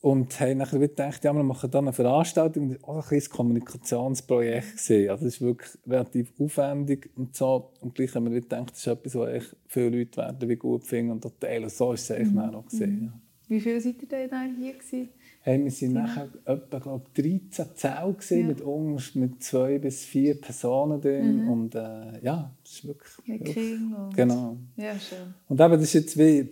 [0.06, 2.68] und haben nachher gedacht, ja, wir machen dann eine Veranstaltung.
[2.68, 4.76] Das war auch ein Kommunikationsprojekt.
[4.76, 5.10] Gewesen.
[5.10, 7.72] Also, das ist wirklich relativ aufwendig und so.
[7.80, 11.12] Und gleich haben wir gedacht, das ist etwas, was viele Leute werden wie gut finden
[11.12, 11.68] und teilen.
[11.68, 12.54] So ist es eigentlich mhm.
[12.54, 13.12] auch gesehen.
[13.12, 13.25] Ja.
[13.48, 15.08] Wie viele seid ihr denn hier gewesen?
[15.42, 18.46] Hey, wir waren nachher etwa glaub, 13 Zellen ja.
[18.46, 21.44] mit uns, mit zwei bis vier Personen drin.
[21.44, 21.48] Mhm.
[21.48, 23.12] Und äh, ja, das ist wirklich.
[23.26, 24.12] Mit Kindern.
[24.16, 24.56] Genau.
[24.76, 25.34] Ja, schön.
[25.48, 26.48] Und eben, das ist jetzt wie,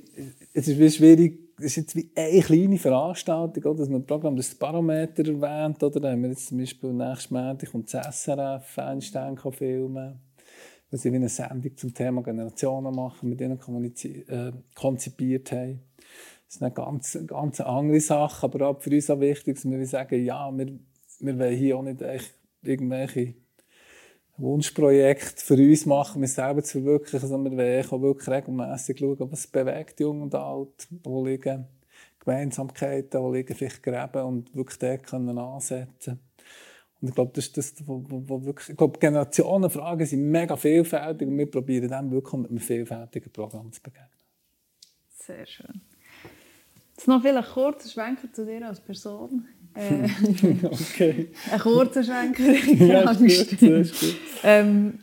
[0.52, 3.78] es ist wie schwierig, das ist jetzt wie eine kleine Veranstaltung, oder?
[3.78, 5.98] dass man Programm das Barometer erwähnt, oder?
[5.98, 10.20] Da haben wir jetzt zum Beispiel nächsten Montag kommt das SRF Einstein filmen,
[10.90, 15.80] weil sie eine Sendung zum Thema Generationen machen, mit denen äh, konzipiert haben.
[16.46, 19.86] Das ist eine ganz, ganz andere Sache, aber auch für uns auch wichtig, dass wir
[19.86, 20.78] sagen, ja, wir,
[21.20, 22.02] wir wollen hier auch nicht
[22.62, 23.34] irgendwelche
[24.36, 29.30] Wunschprojekte für uns machen, wir selber zu verwirklichen, sondern wir wollen auch wirklich regelmässig schauen,
[29.30, 31.66] was bewegt Jung und Alt, wo liegen
[32.20, 36.20] Gemeinsamkeiten, wo liegen vielleicht Gräben und wirklich dort können ansetzen
[37.04, 40.56] und ich glaube, das ist das, wo, wo, wo wirklich, ich glaube, Generationenfragen sind mega
[40.56, 44.08] vielfältig und wir probieren dem wirklich mit einem vielfältigen Programm zu begegnen.
[45.10, 45.82] Sehr schön.
[46.96, 49.48] Jetzt noch vielleicht kurz Schwenker zu dir als Person.
[49.74, 50.04] Äh,
[50.62, 51.28] okay.
[51.50, 52.44] Ein kurzer Schwenker.
[52.86, 54.16] ja, ist gut, ist gut.
[54.44, 55.00] Ähm,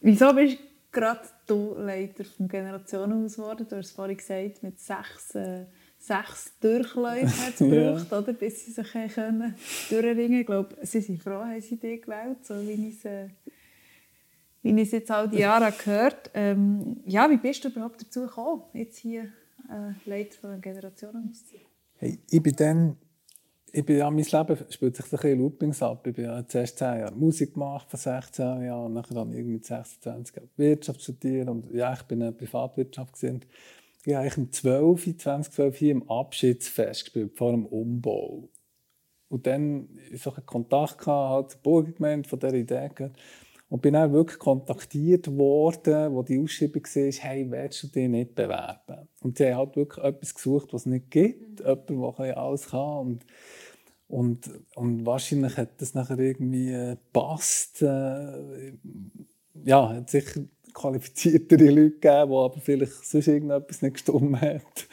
[0.00, 0.58] wieso bist
[0.92, 3.66] gerade du Leiter vom Generationenhaus geworden?
[3.68, 5.66] Du hast es vorhin gesagt, mit sechs, äh,
[5.98, 8.18] sechs Durchläufen hat es gebraucht, ja.
[8.18, 9.56] oder, bis sie sich können
[9.90, 13.28] durchringen Ich glaube, sie sind froh, haben sie dich gewählt, so wie ich es, äh,
[14.62, 18.20] wie ich es jetzt all die Jahre gehört ähm, Ja, wie bist du überhaupt dazu
[18.20, 19.32] gekommen, jetzt hier
[19.70, 21.60] äh, Leiter von zu sein?
[21.96, 22.96] Hey, ich bin dann
[23.76, 26.06] ich bin, ja, mein Leben spielt sich ein bisschen Loopings ab.
[26.06, 29.44] Ich habe ja zuerst 10 Jahre Musik gemacht, von 16 Jahren, und dann habe ich
[29.44, 33.44] mit 26 Jahren Wirtschaft studiert und ja, ich bin in der Privatwirtschaft gewesen.
[34.04, 38.48] Ich habe im 12, 2012 hier im Abschiedsfest gespielt, vor dem Umbau.
[39.28, 43.18] Und dann so einen Kontakt gehabt, halt zur Burgergemeinde von dieser Idee gehabt.
[43.74, 48.36] Und bin dann wirklich kontaktiert worden, wo die Ausschreibung war, hey, willst du dich nicht
[48.36, 49.08] bewerben?
[49.20, 51.58] Und sie haben halt wirklich etwas gesucht, was es nicht gibt.
[51.58, 51.86] Mhm.
[51.90, 52.98] Jemand, der alles kann.
[52.98, 53.26] Und
[54.06, 57.82] und, und wahrscheinlich hat das nachher irgendwie gepasst.
[57.82, 58.74] Äh,
[59.64, 64.86] ja, hat sicher qualifiziertere Leute gegeben, die aber vielleicht sonst irgendetwas nicht gestimmt hat.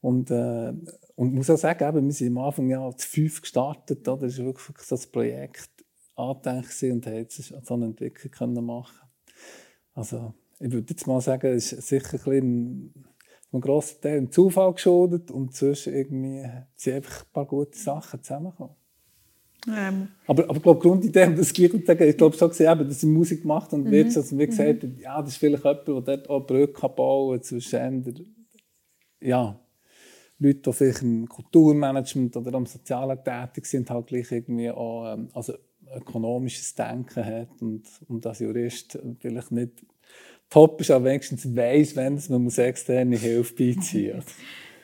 [0.00, 0.72] Und, äh,
[1.16, 4.08] und ich muss auch sagen, eben, wir sind am Anfang ja zu fünf gestartet.
[4.08, 4.22] Oder?
[4.22, 5.75] Das war wirklich so ein Projekt
[6.16, 9.08] angedenkt und haben jetzt so eine Entwicklung können machen
[9.94, 13.04] Also ich würde jetzt mal sagen, es ist sicher ein bisschen
[13.52, 18.22] einen grossen Teil im Zufall geschuldet und sonst irgendwie sind einfach ein paar gute Sachen
[18.22, 18.74] zusammengekommen.
[19.68, 20.08] Ähm.
[20.26, 23.00] Aber, aber ich glaube, Grundidee, um das gleich zu sagen, ich glaube, so gesehen, dass
[23.00, 23.90] sie Musik macht und mhm.
[23.90, 24.98] wird, also wie gesagt, mhm.
[25.00, 28.30] ja, das ist vielleicht jemand, der dort auch Brücken bauen kann zwischen
[29.20, 29.58] ja,
[30.38, 35.28] Leute, die vielleicht im Kulturmanagement oder am Sozialen tätig sind, halt gleich irgendwie auch ähm,
[35.32, 35.54] also
[35.94, 39.72] ökonomisches Denken hat und, und als Jurist vielleicht nicht
[40.50, 44.26] top ist, aber wenigstens weiss, wenn man muss externe Hilfe beiziehen muss.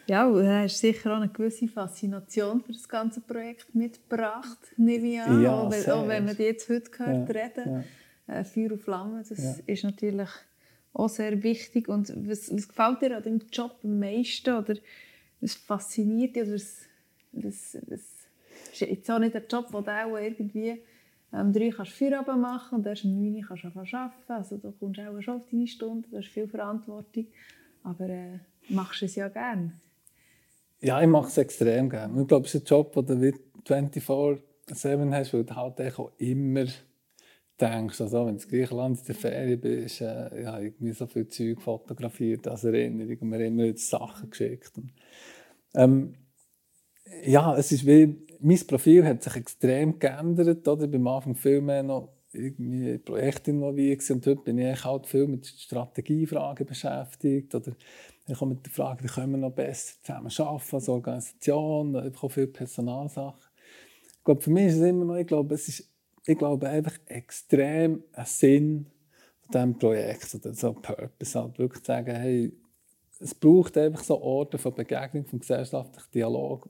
[0.08, 5.20] Ja, du hast sicher auch eine gewisse Faszination für das ganze Projekt mitgebracht, nehme ich
[5.20, 5.42] an.
[5.42, 7.84] Ja, auch, wenn, auch wenn man die jetzt heute hört ja, reden.
[8.26, 8.40] Ja.
[8.40, 9.54] Äh, Feuer und Flamme, das ja.
[9.64, 10.28] ist natürlich
[10.92, 11.88] auch sehr wichtig.
[11.88, 14.56] Und was, was gefällt dir an deinem Job am meisten?
[14.56, 14.74] Oder
[15.40, 16.42] was fasziniert dich?
[16.42, 16.88] Oder was,
[17.32, 18.00] was, was
[18.72, 20.82] ist jetzt auch nicht ein Job, wo du auch irgendwie
[21.32, 24.12] um drei kannst du Feierabend machen und erst um neun kannst du arbeiten.
[24.32, 27.26] Also du kommst auch schon auf deine Stunde, du hast viel Verantwortung.
[27.82, 29.72] Aber äh, machst es ja gerne.
[30.80, 32.20] Ja, ich mache es extrem gerne.
[32.20, 34.04] Ich glaube, es ist ein Job, der 24
[34.66, 36.66] Seven hast, weil du halt auch immer
[37.60, 41.28] denkst, also wenn du in Griechenland in der Ferien bist, äh, ja, irgendwie so viel
[41.28, 44.72] Zeug fotografiert als Erinnerung und mir immer Sachen geschickt.
[44.76, 44.92] Und,
[45.74, 46.14] ähm,
[47.24, 50.66] ja, es ist wie, mein Profil hat sich extrem geändert.
[50.66, 50.84] Oder?
[50.92, 55.46] Am Anfang viel mehr noch irgendwie Projekte involviert und heute bin ich halt viel mit
[55.46, 57.54] Strategiefragen beschäftigt.
[57.54, 57.72] Oder
[58.26, 61.94] ich komme mit der Frage, wie können wir noch besser zusammen arbeiten als Organisation.
[61.96, 63.50] Ich bekomme viel Personalsachen.
[64.06, 65.88] Ich glaube, für mich ist es immer noch, ich glaube, es ist,
[66.26, 68.86] ich glaube einfach extrem ein Sinn
[69.42, 71.38] von diesem Projekt oder so Purpose.
[71.38, 72.52] Halt wirklich zu sagen, hey,
[73.20, 76.68] es braucht einfach so Orte von Begegnung, vom gesellschaftlichen Dialog.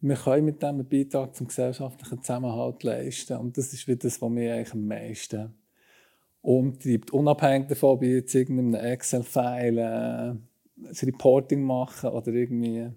[0.00, 3.36] Wir können mit einen Beitrag zum gesellschaftlichen Zusammenhalt leisten.
[3.36, 5.54] Und das ist wieder das, was mich eigentlich am meisten
[6.40, 7.10] umtreibt.
[7.12, 12.90] Unabhängig davon, ob ich jetzt irgendeinem Excel-File äh, ein Reporting machen oder irgendwie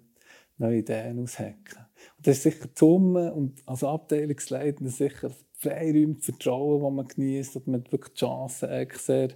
[0.58, 1.86] neue Ideen aushacken.
[2.18, 7.56] Und das ist sicher die Summe und als Abteilungsleiter sicher Freiräume, Vertrauen, das man genießt,
[7.56, 9.28] dass man wirklich die Chancen sehr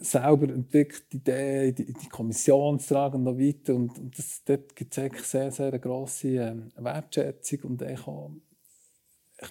[0.00, 3.74] selber entwickelt, die Idee die, die Kommission zu tragen und noch weiter.
[3.74, 8.30] Und, und das, dort gibt es sehr, sehr grosse äh, Wertschätzung und auch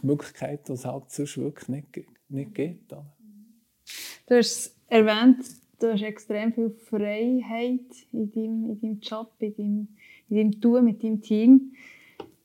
[0.02, 2.92] Möglichkeiten, die es halt sonst wirklich nicht, nicht gibt.
[2.92, 5.44] Du hast erwähnt,
[5.80, 9.88] du hast extrem viel Freiheit in deinem, in deinem Job, in deinem,
[10.30, 11.74] in deinem Tun mit deinem Team.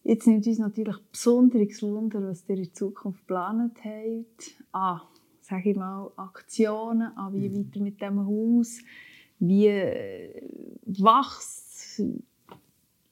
[0.03, 4.55] Jetzt nimmt uns natürlich besonderes Wunder, was ihr in Zukunft geplant habt.
[4.73, 5.03] Ah,
[5.49, 7.59] sage ich mal, Aktionen an, wie mhm.
[7.59, 8.79] weiter mit dem Haus,
[9.39, 10.43] wie äh,
[10.85, 12.03] wächst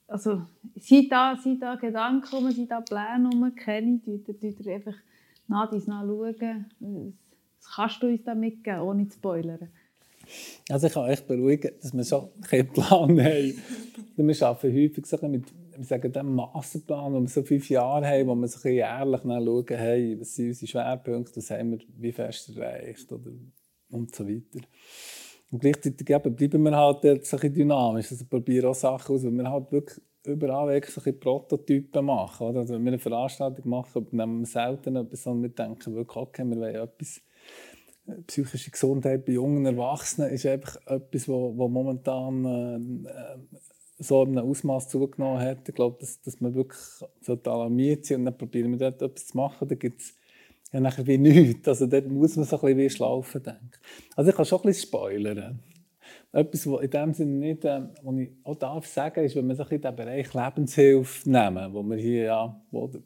[0.07, 0.43] also
[0.77, 4.95] sind da, sind da Gedanken rum, sind da Pläne rum, kenne ich, tut ihr einfach
[5.49, 6.67] nach dies nachschauen.
[7.59, 9.69] Was kannst du uns da mitgeben, ohne zu spoilern?
[10.71, 13.17] Also ich kann euch beruhigen, dass wir schon keinen Plan haben.
[13.17, 18.35] Wir arbeiten häufig mit wir sagen, dem Masterplan, wo wir so fünf Jahre haben, wo
[18.35, 23.11] wir so jährlich schauen, hey, was sind unsere Schwerpunkte, was haben wir wie fest erreicht
[23.13, 23.31] oder,
[23.91, 24.67] und so weiter.
[25.51, 29.33] Und gleichzeitig eben, bleiben wir halt jetzt so dynamisch, also probieren auch Sachen aus, weil
[29.33, 32.47] wir halt wirklich überall wirklich Prototypen machen.
[32.47, 32.61] Oder?
[32.61, 36.45] Also wenn wir eine Veranstaltung machen, nehmen wir selten etwas, sondern wir denken wirklich, okay,
[36.45, 37.21] wir wollen etwas
[38.27, 43.39] psychische Gesundheit bei jungen Erwachsenen ist einfach etwas, wo momentan äh,
[43.99, 45.69] so einem Ausmaß zugenommen hat.
[45.69, 46.81] Ich glaube, dass, dass man wirklich
[47.47, 49.69] alarmiert sind und dann probieren wir dort etwas zu machen.
[49.69, 50.15] Da gibt es
[50.73, 51.69] ja nachher wie nichts.
[51.69, 53.71] Also dort muss man so ein bisschen wie schlafen denken.
[54.17, 55.61] Also ich kann schon ein bisschen spoilern.
[56.33, 59.55] Etwas, was in dem Sinne nicht, äh, was ich auch darf sagen, ist, wenn wir
[59.55, 63.03] so in den Bereich Lebenshilfe nehmen, wo wir hier ja, wo, der,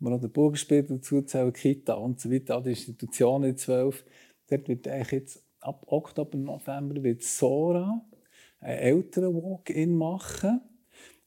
[0.00, 4.04] wo wir auch den Burgerspiel dazu zählen, Kita und so weiter, die Institutionen in zwölf,
[4.50, 8.04] dort wird eigentlich jetzt ab Oktober, November wird Sora,
[8.62, 10.60] einen Eltern-Walk-In machen.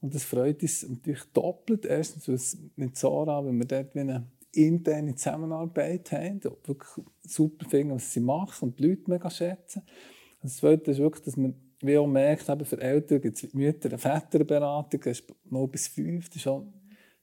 [0.02, 1.86] Und das freut uns natürlich doppelt.
[1.86, 8.14] Erstens mit Sora, wenn wir dort eine interne Zusammenarbeit haben, die wirklich super finden, was
[8.14, 9.80] sie machen und die Leute mega schätzen.
[9.80, 13.54] Und das Zweite ist wirklich, dass man wie auch merkt, eben für Eltern gibt es
[13.54, 16.74] Mütter eine Väterberatung, das ist 0 bis 5, das ist schon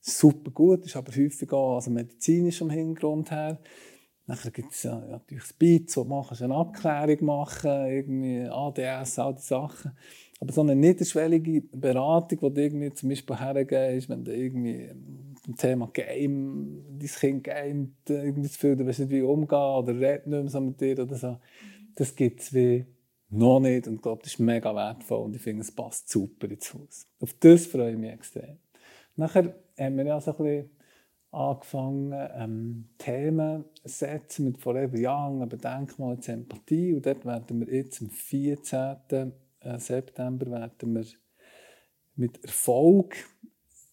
[0.00, 3.58] super gut, das ist aber häufig auch also medizinisch am Hintergrund her.
[4.26, 9.34] Dann gibt es ja, natürlich das BITS, wo man eine Abklärung machen irgendwie ADS, all
[9.34, 9.92] diese Sachen.
[10.40, 14.90] Aber so eine niederschwellige Beratung, die du irgendwie zum Beispiel hergehst, wenn du irgendwie
[15.44, 19.94] zum Thema Game, dein Kind gamet, irgendwie das Gefühl, du weißt nicht, wie umgehen oder
[19.94, 21.36] redet nicht mehr so mit dir oder so.
[21.94, 22.86] Das gibt es wie
[23.28, 26.48] noch nicht und ich glaube, das ist mega wertvoll und ich finde, es passt super
[26.50, 27.06] ins Haus.
[27.20, 28.58] Auf das freue ich mich extrem.
[29.16, 30.70] Nachher haben wir ja so ein bisschen
[31.32, 36.94] angefangen, ähm, Themen zu setzen mit Forever Young, aber Denkmal zur Empathie.
[36.94, 39.32] Und dort werden wir jetzt am 14.
[39.60, 41.06] Äh, September werden wir
[42.14, 43.16] mit Erfolg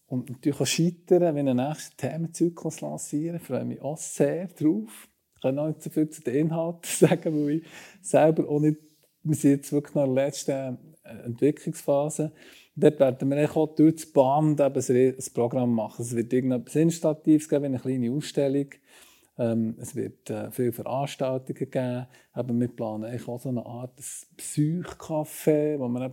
[0.06, 3.36] und natürlich auch Scheitern, wenn einen nächsten Themenzyklus lancieren.
[3.36, 5.08] Ich freue mich auch sehr drauf.
[5.36, 7.66] Ich kann noch nicht so viel zu den Inhalten sagen, weil ich
[8.02, 8.78] selber auch nicht,
[9.22, 12.32] wir sind jetzt wirklich in der letzten äh, Entwicklungsphase.
[12.76, 16.02] Dort werden wir auch durch das Band ein Programm machen.
[16.02, 18.66] Es wird irgendetwas Installatives geben, eine kleine Ausstellung.
[19.38, 22.06] Ähm, es wird äh, viele Veranstaltungen geben.
[22.36, 23.98] Eben, wir planen auch so eine Art
[24.36, 26.12] Psychcafé, wo wir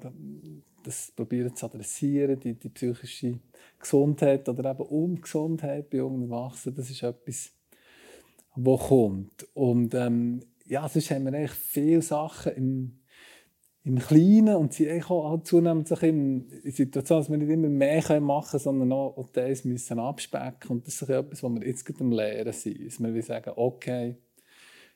[0.84, 3.39] das probieren zu adressieren, die, die psychische
[3.80, 6.78] Gesundheit oder eben Ungesundheit bei jungen Erwachsenen.
[6.78, 7.52] Das ist etwas,
[8.56, 9.48] was kommt.
[9.54, 12.97] Und ähm, ja, sonst haben wir eigentlich viele Sachen im
[13.88, 18.50] im Kleinen und sie auch zunehmend sich in Situationen, dass wir nicht immer mehr machen
[18.50, 20.71] können, sondern auch das müssen abspecken.
[20.71, 22.86] Und das ist etwas, was wir jetzt am Lehren sind.
[22.86, 24.17] Dass wir sagen, okay,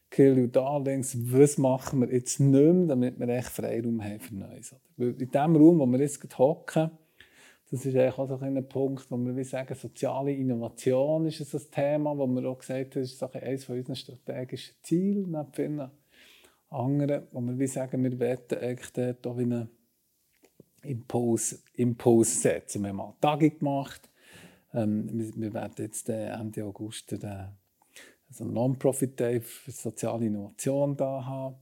[0.10, 4.36] Kill You Darlings, was machen wir jetzt nicht mehr, damit wir echt Freiraum haben für
[4.36, 4.76] Neues.
[4.98, 6.92] Weil in dem Raum, wo wir jetzt gerade hocken,
[7.72, 12.28] das ist eigentlich auch ein Punkt, wo wir sagen, soziale Innovation ist ein Thema, wo
[12.28, 15.90] wir auch gesagt haben, das ist eines von unseren strategischen Zielen, neben
[16.72, 19.70] anderen, wo wir sagen, wir wollen eigentlich dort auch einen
[20.84, 22.82] Impuls, Impuls setzen.
[22.82, 24.10] Wir haben mal Tagung gemacht,
[24.74, 27.48] ähm, wir, wir werden jetzt Ende August den
[28.32, 31.56] also Non-Profit-Day für soziale Innovation da haben.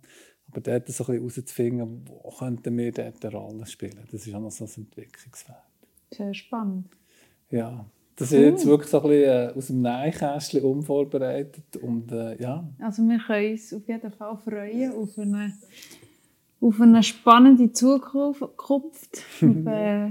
[0.47, 4.07] Aber dort so ein bisschen herauszufinden, wo könnten wir dort eine Rolle spielen.
[4.11, 5.57] Das ist auch noch so ein Entwicklungsfeld.
[6.11, 6.89] Sehr spannend.
[7.51, 7.85] Ja,
[8.19, 11.77] das ist jetzt wirklich so ein bisschen äh, aus dem Nähkästchen unvorbereitet.
[11.81, 12.67] Und, äh, ja.
[12.79, 15.53] Also wir können uns auf jeden Fall freuen auf eine,
[16.59, 18.43] auf eine spannende Zukunft,
[19.41, 20.09] auf, äh,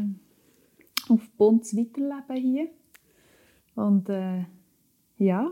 [1.09, 2.69] auf buntes Weiterleben hier.
[3.75, 4.45] Und äh,
[5.19, 5.51] ja,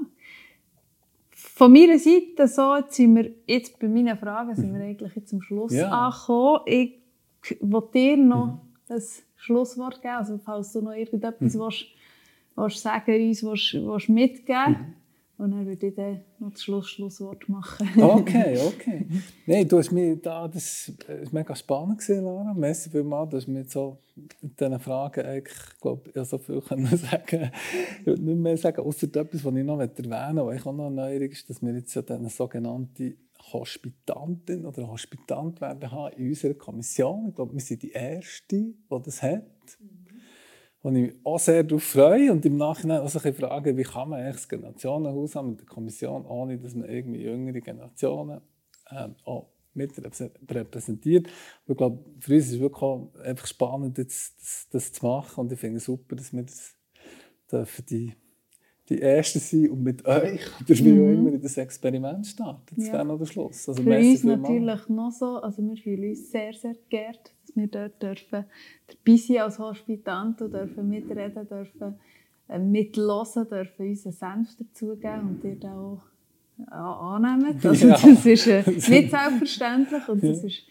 [1.31, 5.29] von meiner Seite so, jetzt sind wir jetzt bei meinen Fragen sind wir eigentlich jetzt
[5.29, 5.91] zum Schluss ja.
[5.91, 6.61] angekommen.
[6.67, 7.01] Ich
[7.61, 8.61] will dir noch mhm.
[8.89, 9.03] ein
[9.37, 11.61] Schlusswort geben, also falls du noch irgendetwas mhm.
[11.61, 11.87] willst,
[12.57, 14.95] willst sagen, uns willst, willst mitgeben mhm.
[15.39, 17.87] Und dann würde ich dann noch das Schluss Schlusswort machen.
[18.01, 19.07] okay, okay.
[19.45, 22.55] Nein, du hast mir da, das war mega spannend, gewesen, Lara.
[22.55, 23.99] Merci vielmals, du hast mir so
[24.41, 27.51] mit diesen Fragen eigentlich, glaube ich, so viel können sagen
[28.01, 30.73] Ich würde nicht mehr sagen, außer etwas, was ich noch erwähnen möchte, was ich auch
[30.73, 33.17] noch neuerig ist, dass wir jetzt ja eine sogenannte
[33.53, 37.29] Hospitantin oder Hospitant werden haben in unserer Kommission.
[37.29, 39.45] Ich glaube, wir sind die Erste, die das hat.
[40.87, 44.09] Wo ich mich auch sehr darauf freue und im Nachhinein auch ein fragen, wie kann
[44.09, 48.41] man eigentlich das Generationenhaus haben mit der Kommission, ohne dass man irgendwie jüngere Generationen
[48.91, 50.01] äh, auch mit
[50.49, 51.27] repräsentiert.
[51.27, 55.41] Und ich glaube, für uns ist es wirklich einfach spannend, jetzt das, das, zu machen
[55.41, 56.77] und ich finde es super, dass wir das
[57.51, 58.15] dürfen die
[58.89, 61.03] die Ersten sein und mit euch oder wie mhm.
[61.03, 62.77] auch immer in das Experiment starten.
[62.77, 62.93] Das ja.
[62.93, 63.69] wäre noch der Schluss.
[63.69, 67.67] Also, Für uns natürlich noch so, also wir fühlen uns sehr, sehr geehrt, dass wir
[67.67, 68.45] dort dürfen
[68.87, 71.95] dabei sein als Hospitant und dürfen mitreden, dürfen
[72.49, 76.03] äh, mitlosen, dürfen unseren Senf dazugeben und ihr da auch
[76.59, 77.59] ja, annehmen.
[77.65, 77.95] Also, ja.
[77.95, 80.63] Das ist äh, nicht selbstverständlich und das ist,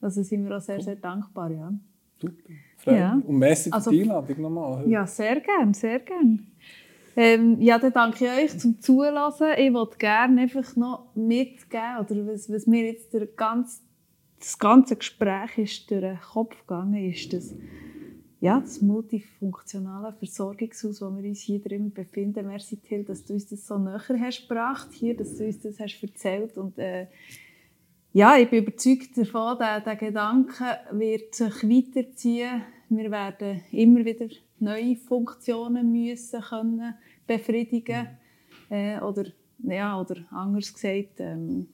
[0.00, 1.50] also sind wir auch sehr, sehr dankbar.
[1.50, 1.72] Ja.
[2.20, 2.96] Super.
[2.96, 3.20] Ja.
[3.26, 4.88] Und merci für also, die Einladung nochmal.
[4.88, 6.38] Ja, sehr gerne, sehr gerne.
[7.16, 9.48] Ähm, ja, dann danke ich euch zum Zulassen.
[9.56, 13.82] Ich würde gerne einfach noch mitgeben, oder was, was mir jetzt der ganz,
[14.38, 17.54] das ganze Gespräch ist durch den Kopf gegangen ist, dass
[18.40, 22.46] ja, das multifunktionale Versorgungshaus, wo wir uns hier drin befinden.
[22.46, 25.80] Merci, Till, dass du uns das so näher hast gebracht, hier, dass du uns das
[25.80, 27.06] hast erzählt und äh,
[28.12, 32.62] ja, ich bin überzeugt davon, der, der Gedanke wird sich weiterziehen.
[32.88, 36.94] Wir werden immer wieder neue Funktionen müssen können
[37.26, 38.08] befriedigen.
[38.70, 39.24] Äh, oder
[39.62, 41.68] ja oder anders gesagt ähm,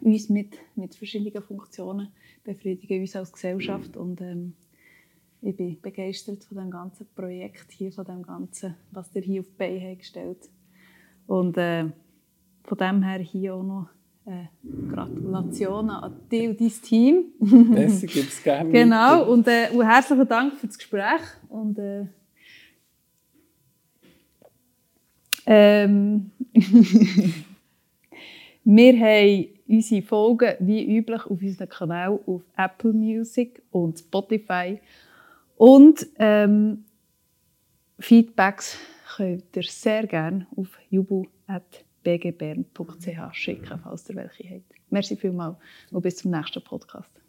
[0.00, 2.08] uns mit, mit verschiedenen Funktionen
[2.42, 3.96] befriedigen uns als Gesellschaft.
[3.96, 4.54] Und ähm,
[5.40, 9.48] ich bin begeistert von dem ganzen Projekt hier, von dem ganzen, was ihr hier auf
[9.48, 10.50] die Beine gestellt.
[11.26, 11.90] Und äh,
[12.64, 13.88] von dem her hier auch noch
[14.26, 14.46] äh,
[14.90, 17.24] Gratulation an dich und dein Team.
[17.74, 18.70] Besser gibt es gerne.
[18.70, 21.20] genau, und, äh, und herzlichen Dank für das Gespräch.
[21.48, 22.06] Und, äh,
[25.46, 26.30] ähm,
[28.64, 34.80] wir haben unsere Folgen wie üblich auf unserem Kanal auf Apple Music und Spotify.
[35.56, 36.84] Und ähm,
[37.98, 38.78] Feedbacks
[39.16, 44.72] könnt ihr sehr gerne auf jubu.com bgbern.ch schicken, falls ihr welche habt.
[44.90, 45.56] Merci vielmals
[45.90, 47.23] und bis zum nächsten Podcast.